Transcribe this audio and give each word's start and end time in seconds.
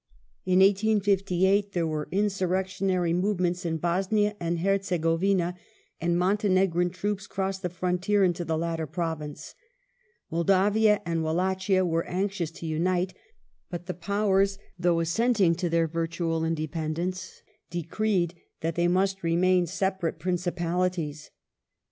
In 0.47 0.61
1858 0.61 1.73
there 1.73 1.85
were 1.85 2.09
insurrectionary 2.11 3.13
movements 3.13 3.67
in 3.67 3.77
Bosnia 3.77 4.35
and 4.39 4.61
Her 4.61 4.71
1 4.71 4.79
zegovina, 4.79 5.53
and 6.01 6.17
Montenegrin 6.17 6.89
troops 6.89 7.27
crossed 7.27 7.61
the 7.61 7.69
frontier 7.69 8.23
into 8.23 8.43
the' 8.43 8.57
latter 8.57 8.87
province. 8.87 9.53
Moldavia 10.31 11.03
and 11.05 11.23
Wallachia 11.23 11.85
were 11.85 12.07
anxious 12.07 12.49
to 12.49 12.65
unite, 12.65 13.13
but 13.69 13.85
the 13.85 13.93
Powei 13.93 14.41
s, 14.45 14.57
though 14.79 15.01
assenting 15.01 15.53
to 15.53 15.69
their 15.69 15.87
vu 15.87 16.07
tual 16.07 16.47
independence, 16.47 17.43
decreed 17.69 18.33
that 18.61 18.73
they 18.73 18.87
must 18.87 19.21
remain 19.21 19.67
separate 19.67 20.17
principalities. 20.17 21.29